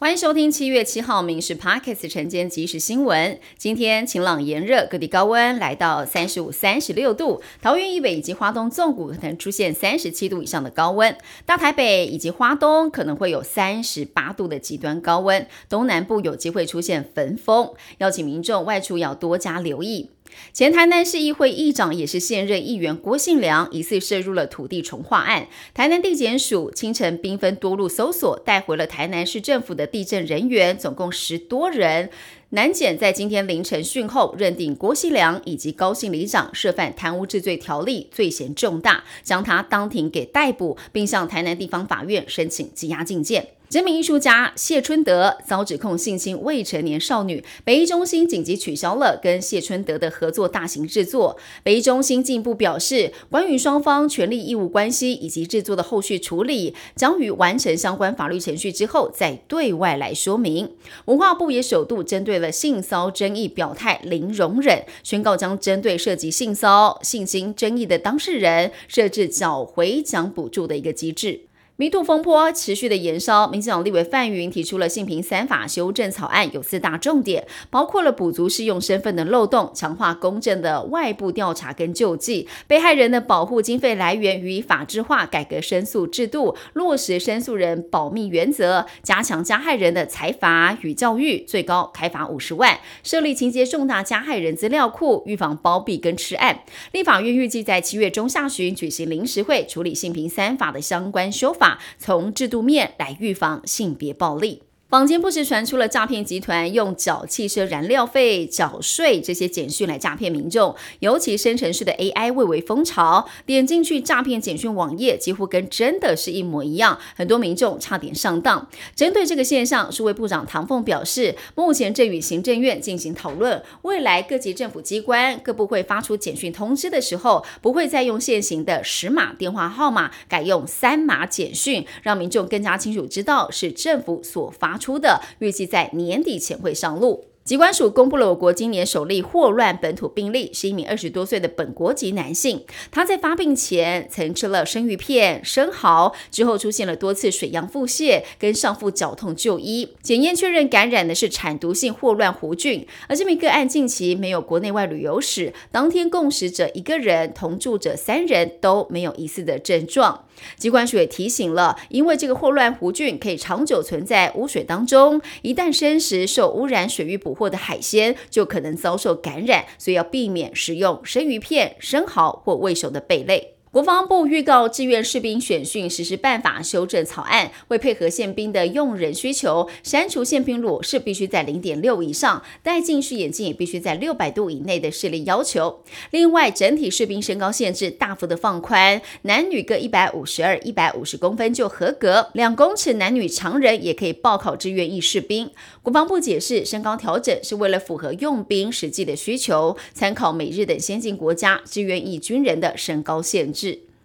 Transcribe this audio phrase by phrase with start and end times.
[0.00, 3.38] 欢迎收听七月七号《民事 Pockets》晨间即时新闻。
[3.58, 7.42] 今天晴朗炎热，各地高温来到三十五、三十六度。
[7.60, 20.08] 桃园以北以及花东纵谷可能出现三十七度以上的高温，大台北以及花东可能会有三十八度的极端高温，东南部有机会出现焚风，邀请民众外出要多加留意。
[20.52, 25.48] 前台南市议会议长也是现任议员郭信良，疑似涉入了土地重划案。
[25.72, 32.10] 台南地检署清晨兵分多路搜索，带回了台南市政府的地震人员，总共十多人。
[32.52, 43.50] 南检在今天凌晨讯后，认定郭信良以及高姓里长涉犯贪污治罪条例，罪嫌重大，将他当庭给逮捕，并向台南地方法院申请羁押禁见。
[43.70, 51.38] 知名艺术家谢春德遭指控性侵未成年少女，北艺中心紧急取消了跟谢春德的合作大型制作。
[51.62, 60.72] 北艺中心进一步表示，关于双方权利义务关系以及制作的后续处理，将于完成相关法律程序之后再对外来说明。
[61.04, 71.42] 文化部也首度针对了性骚争议表态零容忍，宣告将针对涉及性骚性侵争议的当事人设置缴回奖补助的一个机制。
[71.80, 96.60] 迷途风波持续的延烧，民进党立委范云提出了性平三法修正草案，有四大重点，包括了补足适用身份的漏洞，强化公正的外部调查跟救济，被害人的保护经费来源予以法制化，改革申诉制度，落实申诉人保密原则，加强加害人的财罚与教育，最高开罚五十万，设立情节重大加害人资料库，预防包庇跟吃案。
[96.92, 101.69] 立法院预计在七月中下旬举行临时会，处理性平三法的相关修法。
[101.98, 104.62] 从制度面来预防性别暴力。
[104.90, 113.28] 坊间不时传出了诈骗集团用缴汽车燃料费、缴税这些简讯来诈骗民众，尤其生成式的 AI 蔚为风潮。
[113.46, 118.68] 点进去诈骗简讯网页，几乎跟真的是一模一样，很多民众差点上当。
[118.96, 134.79] 针对这个现象，数位部长唐凤表示，目前正与行政院进行讨论，未来各级政府机关各部会发出简讯通知的时候，不会再用现行的十码电话号码，改用三码简讯，让民众更加清楚知道是政府所发。
[134.80, 137.29] 出的预计在年底前会上路。
[137.50, 142.64] 疾管署公布了我国今年首例霍乱本土病例，是一名二十多岁的本国籍男性。
[142.92, 152.86] 他在发病前曾吃了生鱼片、生蚝，之后出现了多次水样腹泻，跟上腹绞痛就医，检验确认感染的是产毒性霍乱弧菌。
[153.08, 160.26] 而这名个案近期没有国内外旅游史，当天共食者一个人，同住者三人都没有疑似的症状。
[160.56, 173.54] 疾管署也提醒了，因为这个霍乱弧菌可以长久存在污水当中，一旦生食受污染水域捕获的海鲜，就可能遭受感染，所以要避免食用生鱼片、生蚝或未熟的贝类。
[173.72, 185.84] 国防部预告志愿士兵选训实施办法修正草案，为配合宪兵的用人需求，删除宪兵裸视必须在零点六以上，戴近视眼镜也必须在六百度以内的视力要求。
[186.10, 195.48] 另外，整体士兵身高限制大幅的放宽，男女各一百五十二、一百五十公分就合格，两公尺男女常人也可以报考志愿役士兵。
[195.80, 203.59] 国防部解释，身高调整是为了符合用兵实际的需求，参考美日等先进国家志愿役军人的身高限制。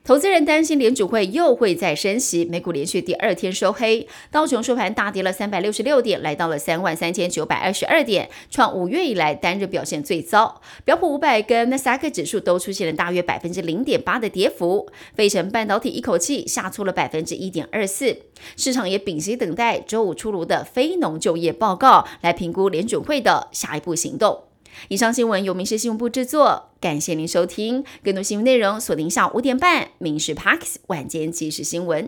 [0.05, 10.61] 投资人担心联储会又会再升息，美股连续第二天收黑，道琼收盘大跌了三百六十六点，来到了三万三千九百二十二点，创五月以来单日表现最糟。
[10.83, 14.87] 标普五百跟纳斯达克指数都出现了大约百分之零点八的跌幅。
[15.15, 18.15] 费城半导体一口气下挫了百分之一点二四，
[18.55, 24.43] 市场也屏息等待周五出炉的非农就业报告，来评估联准会的下一步行动。
[24.89, 27.83] 以上新闻由民事新闻部制作，感谢您收听。
[28.03, 32.07] 更多新闻内容锁定下午五点半《民事 Parks 晚间即时新闻》。